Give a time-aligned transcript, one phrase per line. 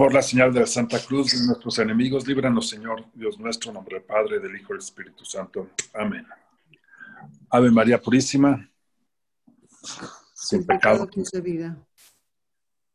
[0.00, 3.74] Por la señal de la Santa Cruz de nuestros enemigos, líbranos, Señor, Dios nuestro, en
[3.74, 5.68] nombre del Padre, del Hijo y del Espíritu Santo.
[5.92, 6.26] Amén.
[7.50, 8.66] Ave María Purísima,
[10.32, 11.76] sin pecado concebida.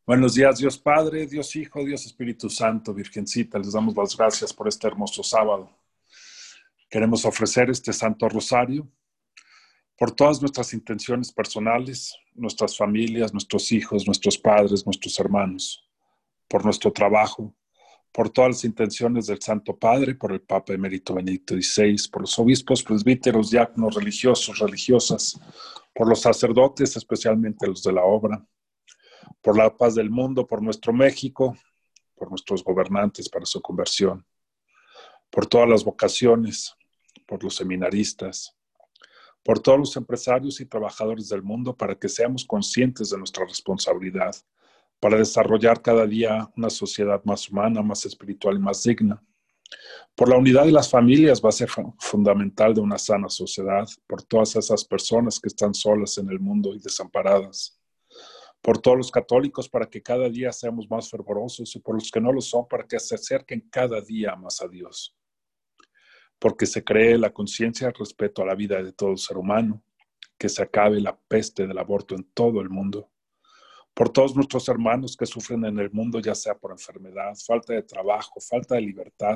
[0.03, 3.59] Buenos días, Dios Padre, Dios Hijo, Dios Espíritu Santo, Virgencita.
[3.59, 5.69] Les damos las gracias por este hermoso sábado.
[6.89, 8.91] Queremos ofrecer este Santo Rosario
[9.95, 15.84] por todas nuestras intenciones personales, nuestras familias, nuestros hijos, nuestros padres, nuestros hermanos,
[16.47, 17.53] por nuestro trabajo,
[18.11, 22.39] por todas las intenciones del Santo Padre, por el Papa Emérito Benedicto XVI, por los
[22.39, 25.39] obispos, presbíteros, diáconos, religiosos, religiosas,
[25.93, 28.45] por los sacerdotes, especialmente los de la obra,
[29.41, 31.57] por la paz del mundo, por nuestro México,
[32.15, 34.25] por nuestros gobernantes para su conversión,
[35.29, 36.75] por todas las vocaciones,
[37.27, 38.55] por los seminaristas,
[39.43, 44.35] por todos los empresarios y trabajadores del mundo para que seamos conscientes de nuestra responsabilidad,
[44.99, 49.21] para desarrollar cada día una sociedad más humana, más espiritual y más digna.
[50.15, 54.23] Por la unidad de las familias, va a ser fundamental de una sana sociedad, por
[54.23, 57.79] todas esas personas que están solas en el mundo y desamparadas.
[58.61, 62.21] Por todos los católicos, para que cada día seamos más fervorosos, y por los que
[62.21, 65.15] no lo son, para que se acerquen cada día más a Dios
[66.39, 69.83] porque se cree la conciencia respeto a la vida de todo ser humano,
[70.37, 73.09] que se acabe la peste del aborto en todo el mundo.
[73.95, 77.81] Por todos nuestros hermanos que sufren en el mundo, ya sea por enfermedad, falta de
[77.81, 79.35] trabajo, falta de libertad,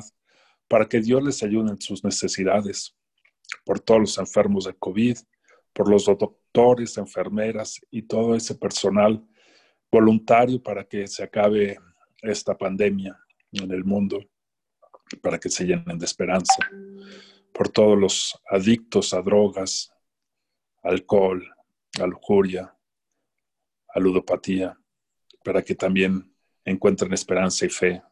[0.68, 2.94] para que Dios les ayude en sus necesidades.
[3.64, 5.16] Por todos los enfermos de COVID,
[5.72, 9.26] por los doctores, enfermeras y todo ese personal
[9.90, 11.78] voluntario para que se acabe
[12.22, 13.18] esta pandemia
[13.52, 14.20] en el mundo
[15.22, 16.68] para que se llenen de esperanza,
[17.52, 19.92] por todos los adictos a drogas,
[20.82, 21.42] alcohol,
[22.00, 22.74] a lujuria,
[23.94, 24.78] a ludopatía,
[25.44, 28.02] para que también encuentren esperanza y fe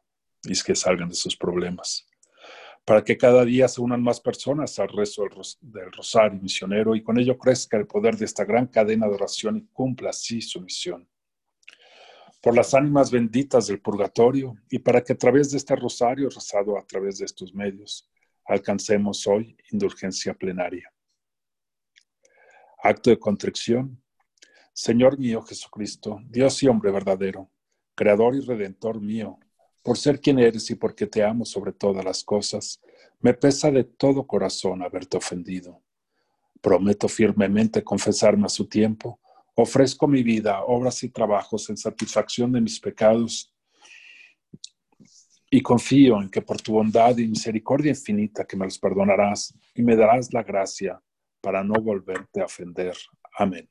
[0.44, 2.06] y que salgan de sus problemas.
[2.84, 5.24] Para que cada día se unan más personas al rezo
[5.60, 9.58] del rosario misionero y con ello crezca el poder de esta gran cadena de oración
[9.58, 11.06] y cumpla así su misión
[12.40, 16.78] por las ánimas benditas del purgatorio y para que a través de este rosario rezado
[16.78, 18.08] a través de estos medios
[18.46, 20.92] alcancemos hoy indulgencia plenaria.
[22.82, 24.02] Acto de contrición.
[24.72, 27.50] Señor mío Jesucristo, Dios y hombre verdadero,
[27.94, 29.38] Creador y Redentor mío,
[29.82, 32.80] por ser quien eres y porque te amo sobre todas las cosas,
[33.20, 35.82] me pesa de todo corazón haberte ofendido.
[36.60, 39.20] Prometo firmemente confesarme a su tiempo
[39.60, 43.52] Ofrezco mi vida, obras y trabajos en satisfacción de mis pecados
[45.50, 49.82] y confío en que por tu bondad y misericordia infinita que me los perdonarás y
[49.82, 51.02] me darás la gracia
[51.40, 52.94] para no volverte a ofender.
[53.36, 53.68] Amén.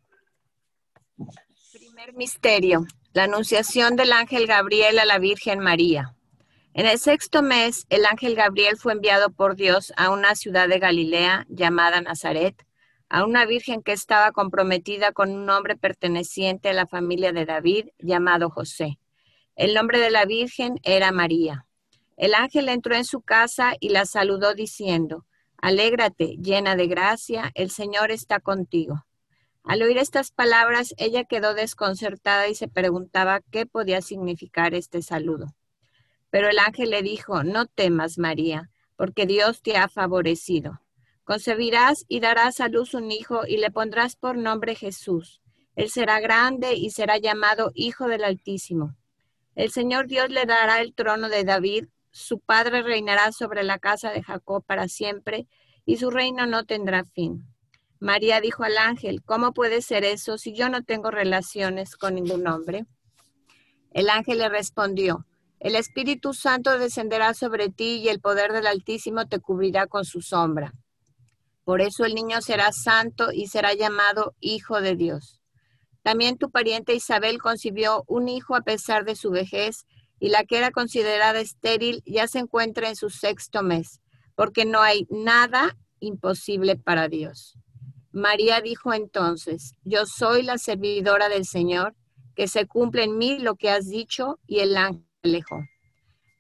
[1.72, 6.16] Primer misterio, la anunciación del ángel Gabriel a la Virgen María.
[6.74, 10.78] En el sexto mes, el ángel Gabriel fue enviado por Dios a una ciudad de
[10.78, 12.68] Galilea llamada Nazaret
[13.10, 17.88] a una virgen que estaba comprometida con un hombre perteneciente a la familia de David
[18.00, 19.00] llamado José.
[19.56, 21.66] El nombre de la virgen era María.
[22.18, 25.26] El ángel entró en su casa y la saludó diciendo,
[25.60, 29.07] Alégrate, llena de gracia, el Señor está contigo.
[29.68, 35.56] Al oír estas palabras, ella quedó desconcertada y se preguntaba qué podía significar este saludo.
[36.30, 40.80] Pero el ángel le dijo, No temas, María, porque Dios te ha favorecido.
[41.26, 45.42] Concebirás y darás a luz un hijo y le pondrás por nombre Jesús.
[45.76, 48.96] Él será grande y será llamado Hijo del Altísimo.
[49.54, 54.12] El Señor Dios le dará el trono de David, su padre reinará sobre la casa
[54.12, 55.46] de Jacob para siempre,
[55.86, 57.46] y su reino no tendrá fin.
[58.00, 62.48] María dijo al ángel, ¿cómo puede ser eso si yo no tengo relaciones con ningún
[62.48, 62.86] hombre?
[63.92, 65.26] El ángel le respondió,
[65.60, 70.22] el Espíritu Santo descenderá sobre ti y el poder del Altísimo te cubrirá con su
[70.22, 70.74] sombra.
[71.64, 75.42] Por eso el niño será santo y será llamado Hijo de Dios.
[76.04, 79.86] También tu pariente Isabel concibió un hijo a pesar de su vejez,
[80.20, 84.00] y la que era considerada estéril ya se encuentra en su sexto mes,
[84.36, 87.58] porque no hay nada imposible para Dios.
[88.18, 91.96] María dijo entonces, yo soy la servidora del Señor,
[92.36, 95.64] que se cumple en mí lo que has dicho, y el ángel alejó.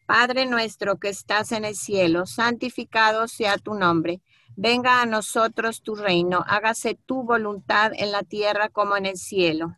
[0.05, 4.21] Padre nuestro que estás en el cielo, santificado sea tu nombre
[4.59, 9.77] Venga a nosotros tu reino, hágase tu voluntad en la tierra como en el cielo.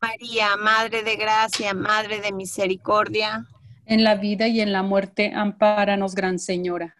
[0.00, 3.46] María, Madre de Gracia, Madre de Misericordia.
[3.84, 6.96] En la vida y en la muerte, ampáranos, Gran Señora.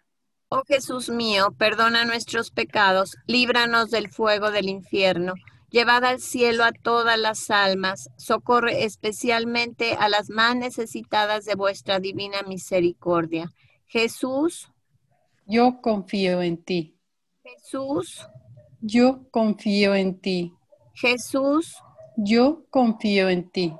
[0.48, 5.34] Oh Jesús mío, perdona nuestros pecados, líbranos del fuego del infierno
[5.70, 11.98] Llevad al cielo a todas las almas, socorre especialmente a las más necesitadas de vuestra
[11.98, 13.52] divina misericordia.
[13.86, 14.70] Jesús,
[15.44, 16.96] yo confío en ti.
[17.42, 18.26] Jesús,
[18.80, 20.54] yo confío en ti.
[20.94, 21.76] Jesús,
[22.16, 23.72] yo confío en ti.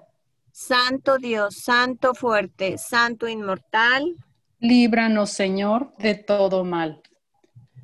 [0.52, 4.14] Santo Dios, Santo fuerte, Santo inmortal,
[4.60, 7.02] líbranos Señor de todo mal.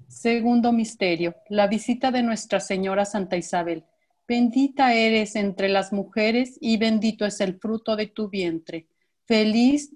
[0.08, 3.84] Segundo misterio, la visita de Nuestra Señora Santa Isabel.
[4.28, 8.86] Bendita eres entre las mujeres y bendito es el fruto de tu vientre.
[9.26, 9.94] Feliz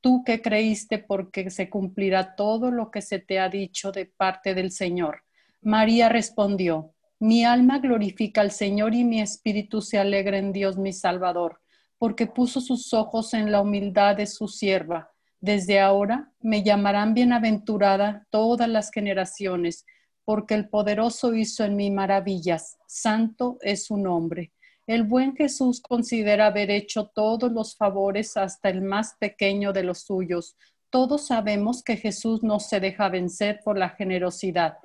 [0.00, 4.54] tú que creíste porque se cumplirá todo lo que se te ha dicho de parte
[4.54, 5.24] del Señor.
[5.62, 10.92] María respondió, mi alma glorifica al Señor y mi espíritu se alegra en Dios mi
[10.92, 11.60] Salvador,
[11.98, 15.10] porque puso sus ojos en la humildad de su sierva.
[15.40, 19.84] Desde ahora me llamarán bienaventurada todas las generaciones
[20.28, 22.76] porque el poderoso hizo en mí maravillas.
[22.86, 24.52] Santo es su nombre.
[24.86, 30.00] El buen Jesús considera haber hecho todos los favores hasta el más pequeño de los
[30.00, 30.54] suyos.
[30.90, 34.76] Todos sabemos que Jesús no se deja vencer por la generosidad.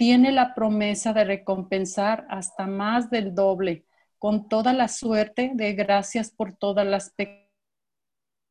[0.00, 3.84] Tiene la promesa de recompensar hasta más del doble,
[4.18, 7.12] con toda la suerte de gracias por todas las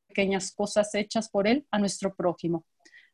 [0.07, 2.65] pequeñas cosas hechas por Él a nuestro prójimo.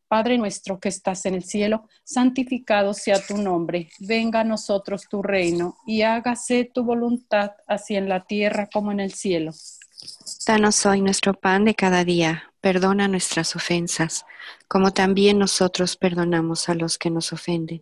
[0.09, 5.23] Padre nuestro que estás en el cielo, santificado sea tu nombre, venga a nosotros tu
[5.23, 9.53] reino y hágase tu voluntad, así en la tierra como en el cielo.
[10.45, 14.25] Danos hoy nuestro pan de cada día, perdona nuestras ofensas,
[14.67, 17.81] como también nosotros perdonamos a los que nos ofenden,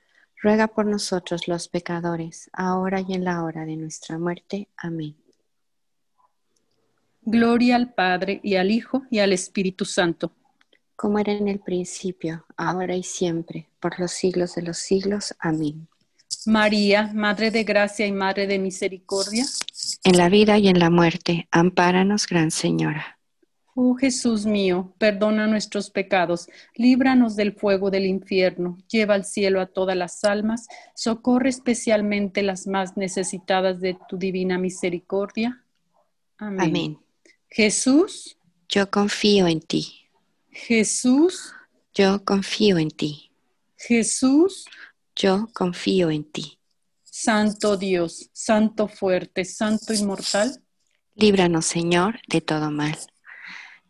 [0.41, 4.67] ruega por nosotros los pecadores, ahora y en la hora de nuestra muerte.
[4.75, 5.15] Amén.
[7.21, 10.31] Gloria al Padre y al Hijo y al Espíritu Santo.
[10.95, 15.35] Como era en el principio, ahora y siempre, por los siglos de los siglos.
[15.39, 15.87] Amén.
[16.45, 19.45] María, Madre de Gracia y Madre de Misericordia.
[20.03, 23.19] En la vida y en la muerte, ampáranos, Gran Señora.
[23.73, 29.67] Oh Jesús mío, perdona nuestros pecados, líbranos del fuego del infierno, lleva al cielo a
[29.67, 35.63] todas las almas, socorre especialmente las más necesitadas de tu divina misericordia.
[36.37, 36.61] Amén.
[36.61, 36.99] Amén.
[37.49, 38.37] Jesús,
[38.67, 40.09] yo confío en ti.
[40.49, 41.53] Jesús,
[41.93, 43.31] yo confío en ti.
[43.77, 44.65] Jesús,
[45.15, 46.59] yo confío en ti.
[47.03, 50.61] Santo Dios, Santo fuerte, Santo inmortal,
[51.15, 52.97] líbranos Señor de todo mal.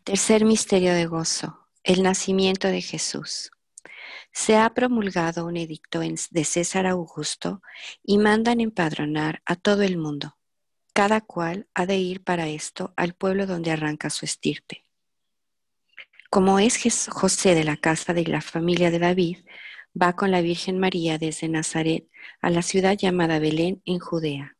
[0.04, 3.52] Tercer misterio de gozo, el nacimiento de Jesús.
[4.32, 7.62] Se ha promulgado un edicto de César Augusto
[8.02, 10.36] y mandan empadronar a todo el mundo.
[10.92, 14.84] Cada cual ha de ir para esto al pueblo donde arranca su estirpe.
[16.30, 19.38] Como es José de la casa de la familia de David,
[20.00, 22.08] va con la Virgen María desde Nazaret
[22.40, 24.56] a la ciudad llamada Belén en Judea.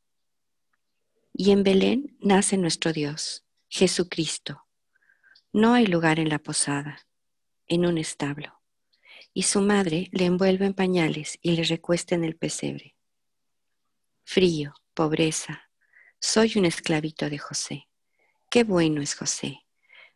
[1.35, 4.67] Y en Belén nace nuestro Dios Jesucristo.
[5.55, 7.07] No hay lugar en la posada,
[7.67, 8.63] en un establo.
[9.35, 12.97] Y su madre le envuelve en pañales y le recuesta en el pesebre.
[14.25, 15.69] Frío, pobreza,
[16.19, 17.89] soy un esclavito de José.
[18.49, 19.61] Qué bueno es José.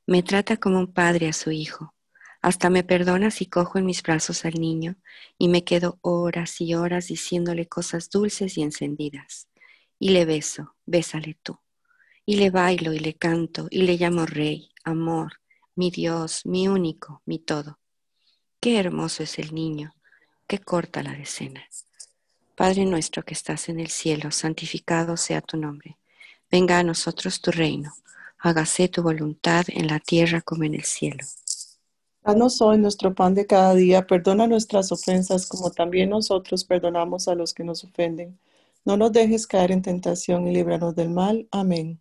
[0.06, 1.94] Me trata como un padre a su hijo.
[2.40, 4.96] Hasta me perdona si cojo en mis brazos al niño
[5.36, 9.48] y me quedo horas y horas diciéndole cosas dulces y encendidas.
[9.98, 11.58] Y le beso, bésale tú.
[12.24, 15.34] Y le bailo y le canto y le llamo rey, amor,
[15.74, 17.78] mi Dios, mi único, mi todo.
[18.60, 19.94] Qué hermoso es el niño,
[20.46, 21.62] qué corta la decena.
[22.54, 25.98] Padre nuestro que estás en el cielo, santificado sea tu nombre.
[26.50, 27.92] Venga a nosotros tu reino
[28.38, 31.24] hágase tu voluntad en la tierra como en el cielo.
[32.22, 37.34] Danos hoy nuestro pan de cada día, perdona nuestras ofensas como también nosotros perdonamos a
[37.34, 38.38] los que nos ofenden.
[38.84, 41.48] No nos dejes caer en tentación y líbranos del mal.
[41.50, 42.00] Amén.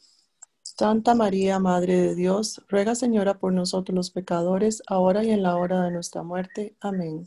[0.77, 5.57] Santa María, Madre de Dios, ruega Señora por nosotros los pecadores, ahora y en la
[5.57, 6.75] hora de nuestra muerte.
[6.79, 7.25] Amén.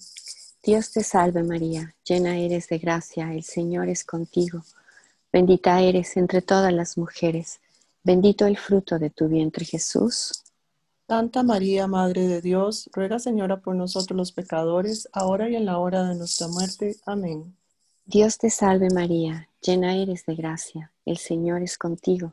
[0.62, 4.62] Dios te salve María, llena eres de gracia, el Señor es contigo
[5.30, 7.60] Bendita eres entre todas las mujeres,
[8.02, 10.44] bendito el fruto de tu vientre Jesús.
[11.06, 15.78] Santa María, Madre de Dios, ruega Señora por nosotros los pecadores, ahora y en la
[15.78, 16.96] hora de nuestra muerte.
[17.04, 17.56] Amén.
[18.04, 22.32] Dios te salve María, llena eres de gracia, el Señor es contigo.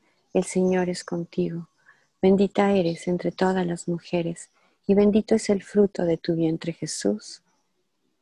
[0.33, 1.69] el Señor es contigo.
[2.21, 4.49] Bendita eres entre todas las mujeres,
[4.87, 7.41] y bendito es el fruto de tu vientre Jesús.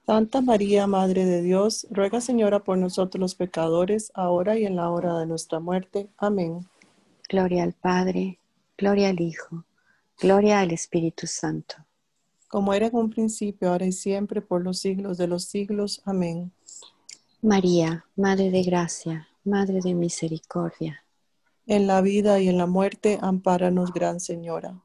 [0.06, 4.90] Santa María, Madre de Dios, ruega Señora por nosotros los pecadores, ahora y en la
[4.90, 6.10] hora de nuestra muerte.
[6.18, 6.68] Amén.
[7.30, 8.40] Gloria al Padre,
[8.76, 9.66] gloria al Hijo
[10.22, 11.76] Gloria al Espíritu Santo.
[12.50, 16.02] Como era en un principio, ahora y siempre, por los siglos de los siglos.
[16.04, 16.52] Amén.
[17.42, 21.06] María, Madre de Gracia, Madre de Misericordia.
[21.72, 24.82] En la vida y en la muerte, ampáranos, Gran Señora.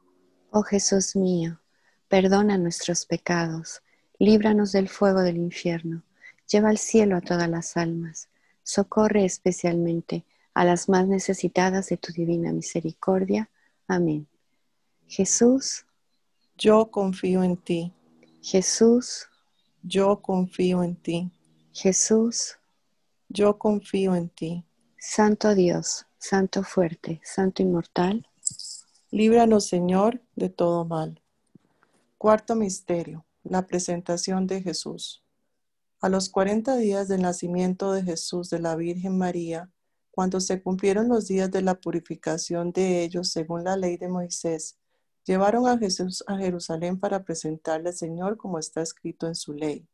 [0.51, 1.59] Oh Jesús mío,
[2.09, 3.81] perdona nuestros pecados,
[4.19, 6.03] líbranos del fuego del infierno,
[6.47, 8.29] lleva al cielo a todas las almas,
[8.63, 13.49] socorre especialmente a las más necesitadas de tu divina misericordia.
[13.89, 14.29] Amén.
[15.07, 15.87] Jesús,
[16.59, 17.95] yo confío en ti.
[18.43, 19.27] Jesús,
[19.83, 21.31] yo confío en ti.
[21.73, 22.59] Jesús,
[23.31, 24.67] yo confío en ti.
[24.99, 28.27] Santo Dios, Santo fuerte, Santo inmortal,
[29.11, 31.21] líbranos Señor de todo mal.
[32.17, 35.23] Cuarto misterio, la presentación de Jesús.
[36.01, 39.71] A los cuarenta días del nacimiento de Jesús de la Virgen María,
[40.11, 44.79] Cuando se cumplieron los días de la purificación de ellos según la ley de Moisés,
[45.27, 49.87] llevaron a Jesús a Jerusalén para presentarle al Señor como está escrito en su ley.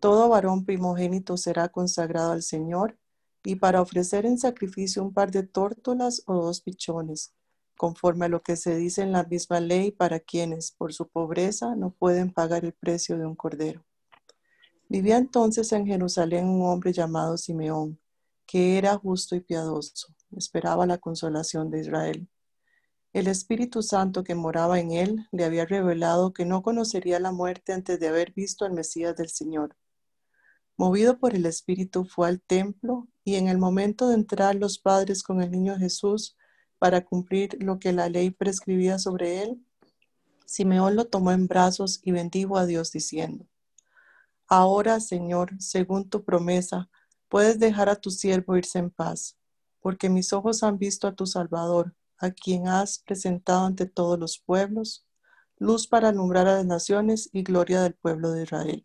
[0.00, 2.98] Todo varón primogénito será consagrado al Señor
[3.44, 7.32] y para ofrecer en sacrificio un par de tórtolas o dos pichones,
[7.76, 11.74] conforme a lo que se dice en la misma ley para quienes, por su pobreza,
[11.76, 13.84] no pueden pagar el precio de un cordero.
[14.88, 17.98] Vivía entonces en Jerusalén un hombre llamado Simeón
[18.50, 22.28] que era justo y piadoso, esperaba la consolación de Israel.
[23.12, 27.72] El Espíritu Santo que moraba en él le había revelado que no conocería la muerte
[27.72, 29.76] antes de haber visto al Mesías del Señor.
[30.76, 35.22] Movido por el Espíritu fue al templo y en el momento de entrar los padres
[35.22, 36.36] con el niño Jesús
[36.78, 39.64] para cumplir lo que la ley prescribía sobre él,
[40.46, 43.46] Simeón lo tomó en brazos y bendijo a Dios diciendo,
[44.48, 46.90] Ahora, Señor, según tu promesa,
[47.30, 49.38] Puedes dejar a tu siervo irse en paz,
[49.78, 54.40] porque mis ojos han visto a tu Salvador, a quien has presentado ante todos los
[54.40, 55.06] pueblos,
[55.56, 58.84] luz para alumbrar a las naciones y gloria del pueblo de Israel.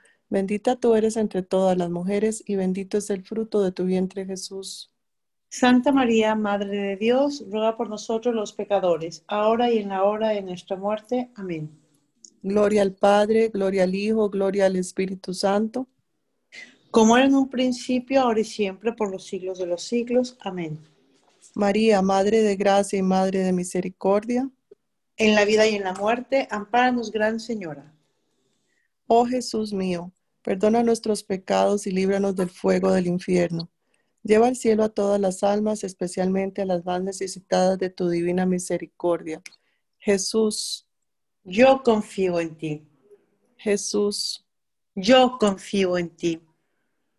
[0.31, 4.25] Bendita tú eres entre todas las mujeres y bendito es el fruto de tu vientre
[4.25, 4.89] Jesús.
[5.49, 10.29] Santa María, Madre de Dios, ruega por nosotros los pecadores, ahora y en la hora
[10.29, 11.29] de nuestra muerte.
[11.35, 11.69] Amén.
[12.41, 15.89] Gloria al Padre, gloria al Hijo, gloria al Espíritu Santo.
[16.91, 20.37] Como era en un principio, ahora y siempre, por los siglos de los siglos.
[20.39, 20.79] Amén.
[21.55, 24.49] María, Madre de Gracia y Madre de Misericordia.
[25.17, 27.93] En la vida y en la muerte, ampáranos, Gran Señora.
[29.07, 30.09] Oh Jesús mío,
[30.41, 33.69] perdona nuestros pecados y líbranos del fuego del infierno.
[34.23, 38.45] Lleva al cielo a todas las almas, especialmente a las más necesitadas de tu divina
[38.45, 39.41] misericordia.
[39.97, 40.87] Jesús,
[41.43, 42.87] yo confío en ti.
[43.57, 44.45] Jesús.
[44.93, 46.41] Yo confío en ti.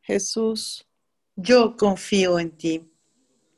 [0.02, 0.86] Jesús.
[1.34, 2.88] Yo confío en ti.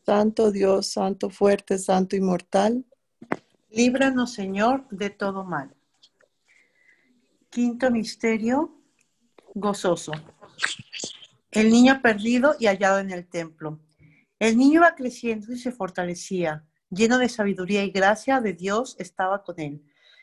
[0.06, 2.84] Santo Dios, Santo fuerte, Santo inmortal.
[3.70, 5.74] Líbranos, Señor, de todo mal.
[7.50, 8.83] Quinto misterio
[9.54, 10.12] gozoso.
[11.50, 13.78] El niño perdido y hallado en el templo.
[14.40, 19.44] El niño iba creciendo y se fortalecía, lleno de sabiduría y gracia de Dios estaba
[19.44, 19.82] con él.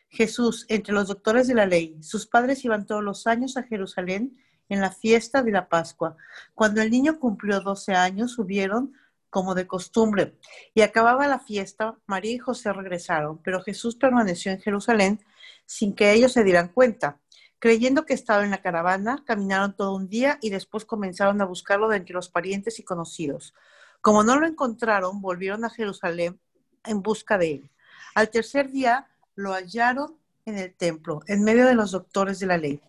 [0.09, 4.37] Jesús, entre los doctores de la ley, sus padres iban todos los años a Jerusalén
[4.67, 6.17] en la fiesta de la Pascua.
[6.53, 8.93] Cuando el niño cumplió 12 años, subieron
[9.29, 10.37] como de costumbre.
[10.75, 15.21] Y acababa la fiesta, María y José regresaron, pero Jesús permaneció en Jerusalén
[15.65, 17.19] sin que ellos se dieran cuenta.
[17.61, 21.89] Creyendo que estaba en la caravana, caminaron todo un día y después comenzaron a buscarlo
[21.89, 23.53] de entre los parientes y conocidos.
[24.01, 26.39] Como no lo encontraron, volvieron a Jerusalén
[26.83, 27.69] en busca de él.
[28.15, 32.57] Al tercer día lo hallaron en el templo, en medio de los doctores de la
[32.57, 32.81] ley,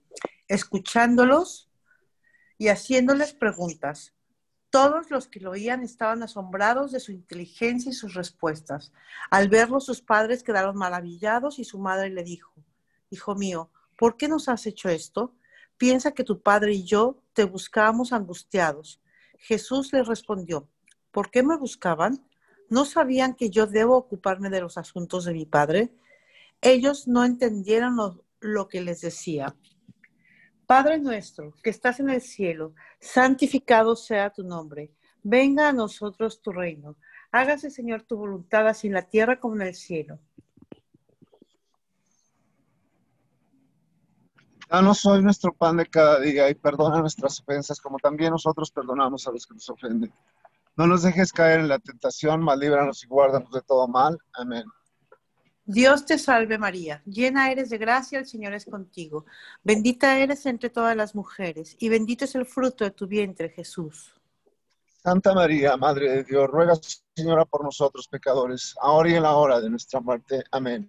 [0.49, 1.69] escuchándolos
[2.57, 4.15] y haciéndoles preguntas.
[4.71, 8.91] Todos los que lo oían estaban asombrados de su inteligencia y sus respuestas.
[9.31, 12.55] Al verlo, sus padres quedaron maravillados y su madre le dijo,
[13.11, 13.71] Hijo mío,
[14.03, 15.33] ¿por qué nos has hecho esto?
[15.77, 19.01] Piensa que tu padre y yo te buscábamos angustiados.
[19.39, 20.69] Jesús le respondió,
[21.13, 22.27] ¿por qué me buscaban?
[22.69, 25.95] ¿No sabían que yo debo ocuparme de los asuntos de mi padre?
[26.61, 29.55] Ellos no entendieron lo, lo que les decía.
[30.67, 34.91] Padre nuestro, que estás en el cielo, santificado sea tu nombre.
[35.23, 36.97] Venga a nosotros tu reino.
[37.31, 40.19] Hágase, Señor, tu voluntad así en la tierra como en el cielo.
[44.73, 49.29] Danos hoy nuestro pan de cada día y perdona nuestras ofensas como también nosotros perdonamos
[49.29, 50.11] a los que nos ofenden.
[50.77, 54.17] No nos dejes caer en la tentación, mas líbranos y guárdanos de todo mal.
[54.33, 54.65] Amén.
[55.67, 59.27] Dios te salve María, llena eres de gracia, el Señor es contigo.
[59.63, 64.15] Bendita eres entre todas las mujeres y bendito es el fruto de tu vientre, Jesús.
[65.03, 66.73] Santa María, Madre de Dios, ruega,
[67.15, 70.43] Señora, por nosotros pecadores, ahora y en la hora de nuestra muerte.
[70.51, 70.89] Amén.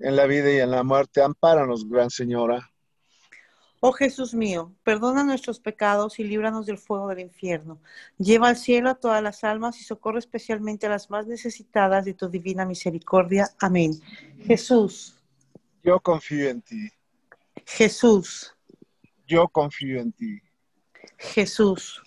[0.00, 2.70] En la vida y en la muerte, ampáranos, Gran Señora.
[3.82, 7.80] Oh Jesús mío, perdona nuestros pecados y líbranos del fuego del infierno.
[8.18, 12.12] Lleva al cielo a todas las almas y socorre especialmente a las más necesitadas de
[12.12, 13.48] tu divina misericordia.
[13.58, 13.98] Amén.
[14.42, 15.16] Jesús,
[15.82, 16.90] Yo confío en ti.
[17.64, 18.54] Jesús,
[19.26, 20.42] Yo confío en ti.
[21.16, 22.02] Jesús.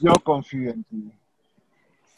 [0.00, 1.12] Yo confío en ti.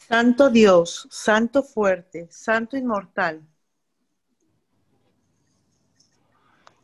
[0.07, 3.41] Santo Dios, Santo fuerte, Santo inmortal.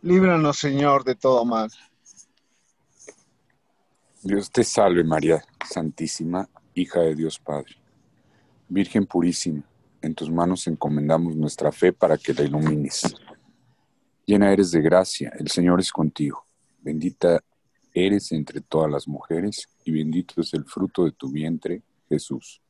[0.03, 1.69] Líbranos, Señor, de todo mal.
[4.23, 7.75] Dios te salve María Santísima, hija de Dios Padre.
[8.67, 9.63] Virgen purísima,
[10.01, 13.15] en tus manos encomendamos nuestra fe para que la ilumines.
[14.25, 16.45] Llena eres de gracia, el Señor es contigo.
[16.81, 17.43] Bendita
[17.93, 22.61] eres entre todas las mujeres y bendito es el fruto de tu vientre, Jesús.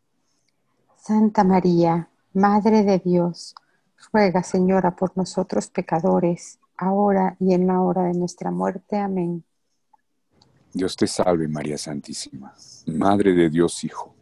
[0.97, 3.55] Santa María, Madre de Dios,
[4.11, 8.97] ruega, Señora, por nosotros pecadores, ahora y en la hora de nuestra muerte.
[8.97, 9.43] Amén.
[10.73, 12.53] Dios te salve María Santísima,
[12.87, 14.15] Madre de Dios Hijo,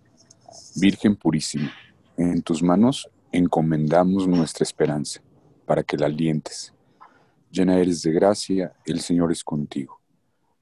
[0.76, 1.72] Virgen purísima,
[2.18, 5.22] en tus manos encomendamos nuestra esperanza,
[5.66, 6.74] para que la alientes.
[7.52, 10.00] Llena eres de gracia, el Señor es contigo.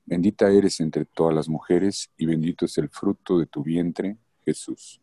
[0.06, 5.02] Bendita eres entre todas las mujeres y bendito es el fruto de tu vientre, Jesús.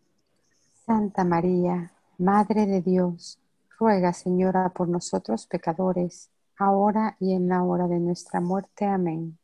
[0.86, 3.38] Santa María, Madre de Dios,
[3.78, 8.84] ruega, Señora, por nosotros pecadores, ahora y en la hora de nuestra muerte.
[8.84, 9.38] Amén.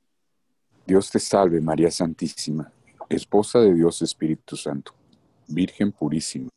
[0.87, 2.73] Dios te salve María Santísima,
[3.09, 4.93] Esposa de Dios Espíritu Santo,
[5.47, 6.51] Virgen purísima.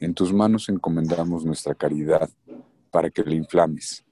[0.00, 2.28] En tus manos encomendamos nuestra caridad
[2.90, 4.04] para que la inflames.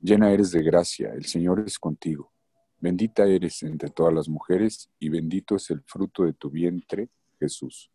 [0.00, 2.32] Llena eres de gracia, el Señor es contigo.
[2.78, 7.90] Bendita eres entre todas las mujeres y bendito es el fruto de tu vientre, Jesús.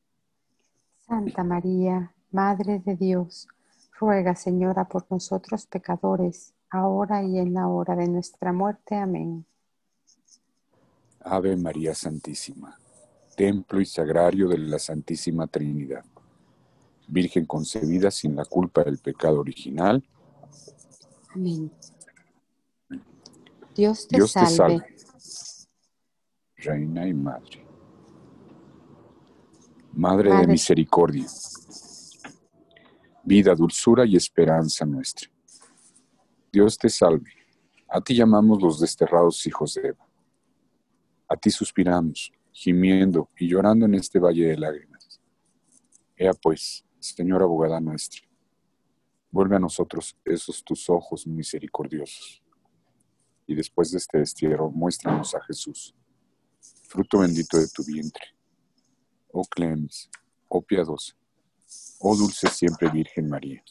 [0.97, 3.47] Santa María, Madre de Dios,
[3.99, 8.95] ruega, Señora, por nosotros pecadores, ahora y en la hora de nuestra muerte.
[8.95, 9.45] Amén.
[11.19, 12.79] Ave María Santísima,
[13.35, 16.03] templo y sagrario de la Santísima Trinidad,
[17.07, 20.03] Virgen concebida sin la culpa del pecado original.
[21.35, 21.71] Amén.
[23.75, 24.79] Dios te, Dios te salve.
[24.79, 24.95] salve,
[26.55, 27.65] Reina y Madre.
[29.93, 31.27] Madre de misericordia,
[33.23, 35.30] vida, dulzura y esperanza nuestra.
[36.51, 37.31] Dios te salve.
[37.87, 40.05] A ti llamamos los desterrados hijos de Eva.
[41.29, 45.21] A ti suspiramos, gimiendo y llorando en este valle de lágrimas.
[46.17, 48.21] Ea pues, Señora abogada nuestra,
[49.31, 52.43] vuelve a nosotros esos tus ojos misericordiosos.
[53.47, 55.95] Y después de este destierro, muéstranos a Jesús,
[56.83, 58.23] fruto bendito de tu vientre.
[59.31, 60.09] Oh clemes,
[60.47, 61.15] oh piadosa,
[61.99, 63.63] oh dulce siempre Virgen María.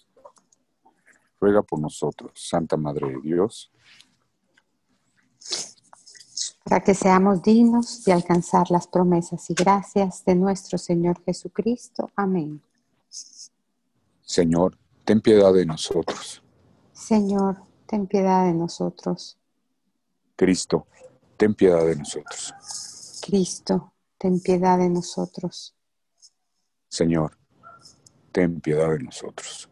[1.40, 3.72] Ruega por nosotros, Santa Madre de Dios,
[6.64, 12.10] para que seamos dignos de alcanzar las promesas y gracias de nuestro Señor Jesucristo.
[12.14, 12.62] Amén.
[14.22, 16.42] Señor, ten piedad de nosotros.
[16.92, 19.38] Señor, ten piedad de nosotros.
[20.36, 20.86] Cristo,
[21.36, 22.54] ten piedad de nosotros.
[23.22, 25.74] Cristo, ten piedad de nosotros.
[26.88, 27.36] Señor,
[28.30, 29.68] ten piedad de nosotros.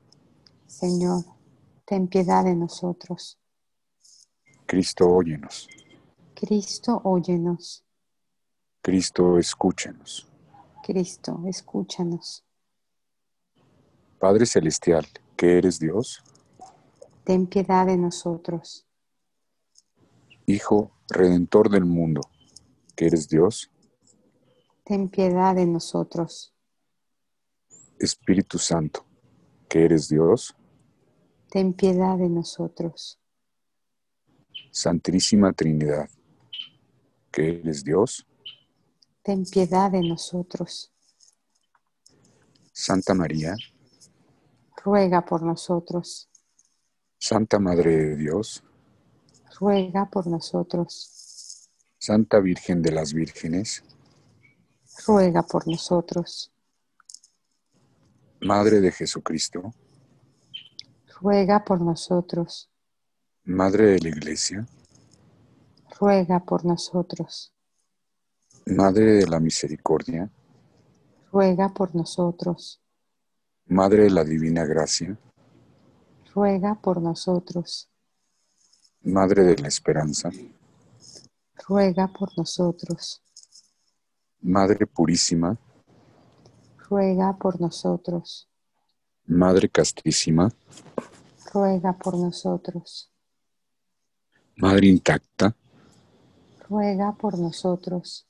[0.66, 1.24] Señor,
[1.88, 3.38] ten piedad de nosotros.
[4.66, 5.66] Cristo, óyenos.
[6.34, 7.82] Cristo, óyenos.
[8.82, 10.28] Cristo, escúchanos.
[10.82, 12.44] Cristo, escúchanos.
[14.18, 16.22] Padre Celestial, que eres Dios,
[17.24, 18.86] Ten piedad de nosotros.
[20.44, 22.20] Hijo Redentor del mundo,
[22.96, 23.70] que eres Dios,
[24.84, 26.54] Ten piedad de nosotros.
[27.98, 29.06] Espíritu Santo,
[29.68, 30.57] que eres Dios,
[31.50, 33.18] Ten piedad de nosotros.
[34.70, 36.08] Santísima Trinidad,
[37.30, 38.26] que eres Dios,
[39.22, 40.90] Ten piedad de nosotros.
[42.72, 43.54] Santa María,
[44.82, 46.28] Ruega por nosotros.
[47.18, 48.62] Santa Madre de Dios,
[49.58, 51.68] Ruega por nosotros.
[51.98, 53.84] Santa Virgen de las Vírgenes,
[55.06, 56.52] Ruega por nosotros.
[58.40, 59.74] Madre de Jesucristo,
[61.20, 62.70] Ruega por nosotros.
[63.44, 64.64] Madre de la Iglesia,
[65.98, 67.52] Ruega por nosotros.
[68.66, 70.30] Madre de la Misericordia,
[71.32, 72.80] Ruega por nosotros.
[73.66, 75.18] Madre de la Divina Gracia,
[76.32, 77.88] Ruega por nosotros.
[79.02, 80.30] Madre de la Esperanza,
[81.66, 83.20] Ruega por nosotros.
[84.40, 85.58] Madre Purísima,
[86.88, 88.48] Ruega por nosotros.
[89.28, 90.50] Madre Castísima,
[91.52, 93.10] Ruega por nosotros.
[94.56, 95.54] Madre Intacta,
[96.66, 98.26] Ruega por nosotros.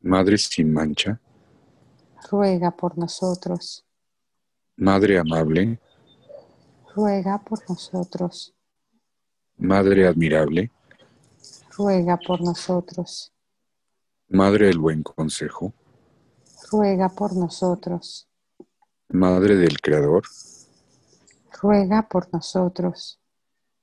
[0.00, 1.18] Madre Sin Mancha,
[2.30, 3.86] Ruega por nosotros.
[4.76, 5.80] Madre Amable,
[6.94, 8.54] Ruega por nosotros.
[9.56, 10.70] Madre Admirable,
[11.74, 13.32] Ruega por nosotros.
[14.28, 15.72] Madre del Buen Consejo,
[16.70, 18.27] Ruega por nosotros.
[19.10, 20.24] Madre del Creador,
[21.62, 23.18] Ruega por nosotros.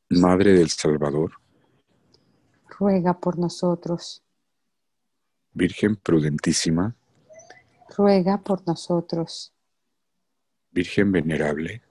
[0.10, 1.34] Madre del Salvador,
[2.70, 4.24] ruega por nosotros.
[5.52, 6.96] Virgen prudentísima,
[7.98, 9.52] ruega por nosotros.
[10.72, 11.82] Virgen venerable,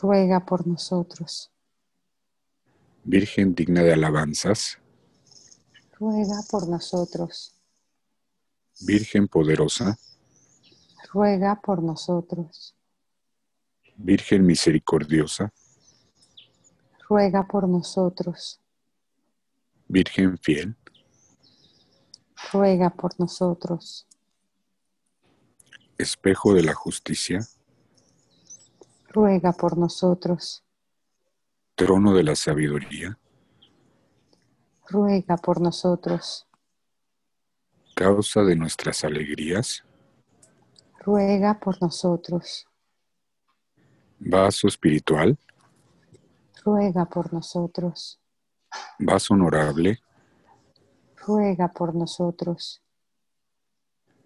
[0.00, 1.50] ruega por nosotros.
[3.02, 4.78] Virgen digna de alabanzas,
[5.98, 7.56] ruega por nosotros.
[8.82, 9.98] Virgen poderosa,
[11.12, 12.74] ruega por nosotros.
[13.96, 15.52] Virgen misericordiosa,
[17.08, 18.60] ruega por nosotros.
[19.88, 20.76] Virgen fiel,
[22.52, 24.06] ruega por nosotros.
[25.98, 27.40] Espejo de la justicia,
[29.08, 30.62] ruega por nosotros.
[31.74, 33.18] Trono de la sabiduría,
[34.88, 36.46] ruega por nosotros.
[37.94, 39.84] Causa de nuestras alegrías,
[41.00, 42.66] ruega por nosotros.
[44.18, 45.38] Vaso espiritual,
[46.62, 48.20] ruega por nosotros.
[48.98, 49.98] Vaso honorable,
[51.16, 52.82] ruega por nosotros.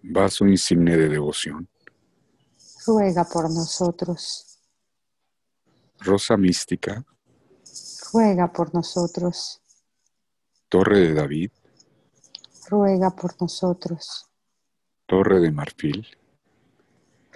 [0.03, 1.67] Vaso insigne de devoción,
[2.85, 4.59] ruega por nosotros.
[5.99, 7.03] Rosa mística,
[8.11, 9.61] ruega por nosotros.
[10.67, 11.51] Torre de David,
[12.69, 14.29] ruega por nosotros.
[15.07, 16.05] Torre de marfil,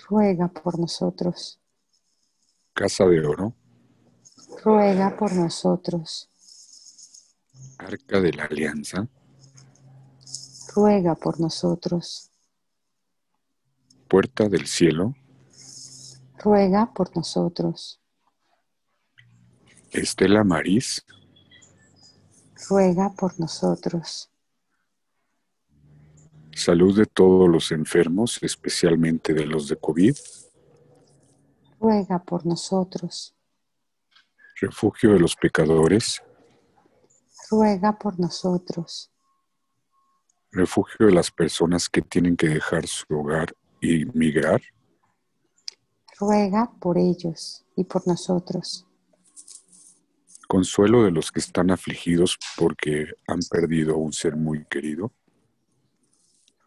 [0.07, 1.59] ruega por nosotros.
[2.73, 3.53] Casa de oro,
[4.63, 6.29] ruega por nosotros.
[7.77, 9.07] Arca de la alianza,
[10.75, 12.31] ruega por nosotros.
[14.07, 15.15] Puerta del cielo,
[16.37, 17.99] ruega por nosotros.
[19.91, 21.03] Estela Maris,
[22.69, 24.29] ruega por nosotros.
[26.59, 30.13] Salud de todos los enfermos, especialmente de los de COVID.
[31.79, 33.33] Ruega por nosotros.
[34.59, 36.21] Refugio de los pecadores.
[37.49, 39.09] Ruega por nosotros.
[40.51, 44.59] Refugio de las personas que tienen que dejar su hogar y migrar.
[46.19, 48.85] Ruega por ellos y por nosotros.
[50.49, 55.13] Consuelo de los que están afligidos porque han perdido a un ser muy querido.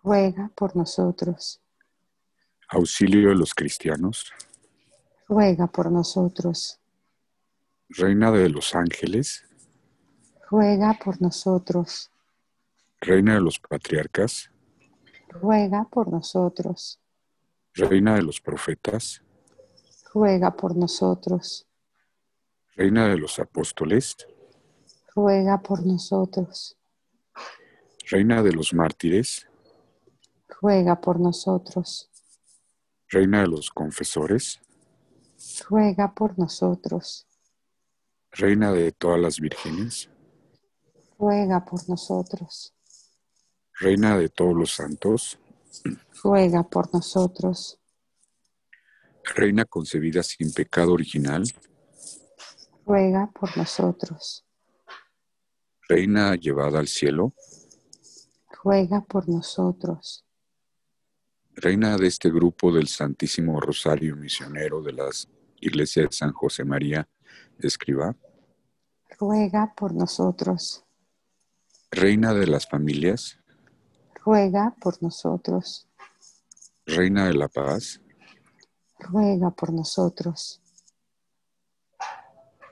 [0.03, 1.61] Ruega por nosotros.
[2.68, 4.32] Auxilio de los cristianos.
[5.28, 6.80] Ruega por nosotros.
[7.88, 9.44] Reina de los ángeles.
[10.50, 12.11] Ruega por nosotros.
[13.00, 14.50] Reina de los patriarcas.
[15.28, 17.00] Ruega por nosotros.
[17.74, 19.22] Reina de los profetas.
[20.12, 21.66] Ruega por nosotros.
[22.74, 24.16] Reina de los apóstoles.
[25.14, 26.76] Ruega por nosotros.
[28.11, 29.46] Reina de los mártires.
[30.62, 32.08] Ruega por nosotros.
[33.08, 34.60] Reina de los confesores.
[35.68, 37.26] Ruega por nosotros.
[38.30, 40.08] Reina de todas las vírgenes.
[41.18, 42.72] Ruega por nosotros.
[43.80, 45.36] Reina de todos los santos.
[46.22, 47.80] Ruega por nosotros.
[49.34, 51.42] Reina concebida sin pecado original.
[52.86, 54.46] Ruega por nosotros.
[55.88, 57.34] Reina llevada al cielo.
[58.62, 60.24] Ruega por nosotros.
[61.55, 65.28] Reina de este grupo del Santísimo Rosario Misionero de las
[65.61, 67.07] Iglesias de San José María
[67.59, 68.16] Escriba.
[69.18, 70.84] Ruega por nosotros.
[71.90, 73.38] Reina de las familias.
[74.24, 75.86] Ruega por nosotros.
[76.86, 78.00] Reina de la paz.
[78.98, 80.62] Ruega por nosotros.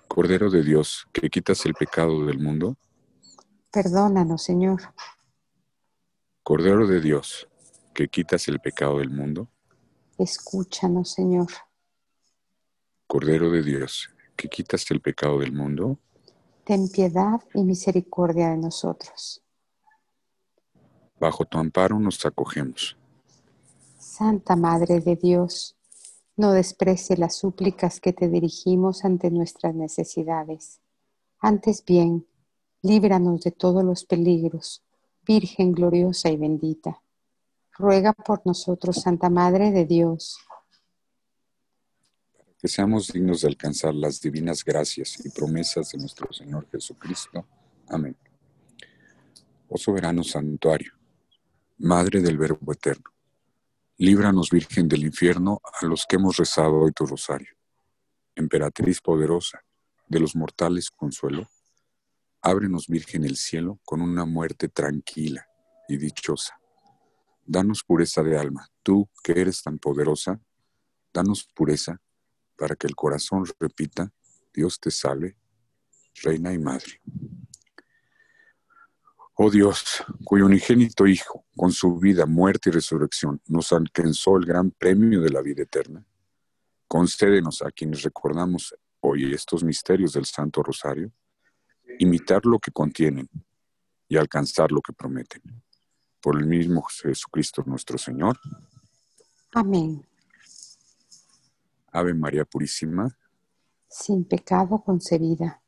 [0.09, 2.76] Cordero de Dios, que quitas el pecado del mundo.
[3.70, 4.81] Perdónanos, Señor.
[6.43, 7.49] Cordero de Dios,
[7.95, 9.49] que quitas el pecado del mundo.
[10.18, 11.49] Escúchanos, Señor.
[13.07, 15.99] Cordero de Dios, que quitas el pecado del mundo.
[16.64, 19.43] Ten piedad y misericordia de nosotros.
[21.18, 22.97] Bajo tu amparo nos acogemos.
[23.99, 25.76] Santa Madre de Dios,
[26.36, 30.80] no desprecie las súplicas que te dirigimos ante nuestras necesidades.
[31.38, 32.26] Antes bien,
[32.82, 34.82] líbranos de todos los peligros,
[35.26, 37.03] Virgen gloriosa y bendita.
[37.81, 40.39] Ruega por nosotros, Santa Madre de Dios.
[42.59, 47.47] Que seamos dignos de alcanzar las divinas gracias y promesas de nuestro Señor Jesucristo.
[47.89, 48.14] Amén.
[49.68, 50.93] Oh soberano santuario,
[51.78, 53.11] Madre del Verbo Eterno,
[53.97, 57.57] líbranos, Virgen del infierno, a los que hemos rezado hoy tu rosario.
[58.35, 59.64] Emperatriz poderosa,
[60.07, 61.49] de los mortales consuelo,
[62.43, 65.47] ábrenos, Virgen, el cielo con una muerte tranquila
[65.89, 66.60] y dichosa.
[67.53, 70.40] Danos pureza de alma, tú que eres tan poderosa,
[71.12, 72.01] danos pureza
[72.57, 74.12] para que el corazón repita,
[74.55, 75.36] Dios te salve,
[76.22, 77.01] Reina y Madre.
[79.34, 84.70] Oh Dios, cuyo unigénito Hijo, con su vida, muerte y resurrección, nos alcanzó el gran
[84.70, 86.07] premio de la vida eterna,
[86.86, 91.11] concédenos a quienes recordamos hoy estos misterios del Santo Rosario,
[91.98, 93.28] imitar lo que contienen
[94.07, 95.42] y alcanzar lo que prometen.
[96.21, 98.39] Por el mismo Jesucristo nuestro Señor.
[99.53, 100.07] Amén.
[101.93, 103.16] Ave María Purísima.
[103.89, 105.62] Sin pecado concebida.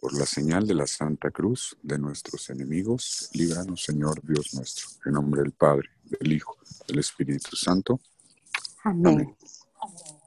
[0.00, 4.88] Por la señal de la Santa Cruz de nuestros enemigos, líbranos, Señor Dios nuestro.
[5.04, 6.56] En nombre del Padre, del Hijo,
[6.88, 8.00] del Espíritu Santo.
[8.82, 9.36] Amén.
[9.80, 10.21] Amén.